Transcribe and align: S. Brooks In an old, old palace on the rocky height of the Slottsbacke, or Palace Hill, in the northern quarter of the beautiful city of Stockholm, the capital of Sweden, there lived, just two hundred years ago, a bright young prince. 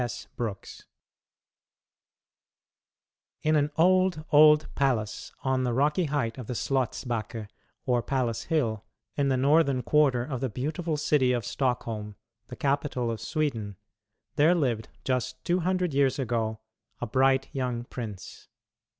S. 0.03 0.25
Brooks 0.35 0.87
In 3.43 3.55
an 3.55 3.69
old, 3.77 4.25
old 4.31 4.67
palace 4.73 5.31
on 5.43 5.63
the 5.63 5.73
rocky 5.75 6.05
height 6.05 6.39
of 6.39 6.47
the 6.47 6.55
Slottsbacke, 6.55 7.47
or 7.85 8.01
Palace 8.01 8.45
Hill, 8.45 8.83
in 9.15 9.29
the 9.29 9.37
northern 9.37 9.83
quarter 9.83 10.23
of 10.25 10.41
the 10.41 10.49
beautiful 10.49 10.97
city 10.97 11.33
of 11.33 11.45
Stockholm, 11.45 12.15
the 12.47 12.55
capital 12.55 13.11
of 13.11 13.21
Sweden, 13.21 13.77
there 14.37 14.55
lived, 14.55 14.89
just 15.03 15.45
two 15.45 15.59
hundred 15.59 15.93
years 15.93 16.17
ago, 16.17 16.61
a 16.99 17.05
bright 17.05 17.49
young 17.53 17.83
prince. 17.83 18.47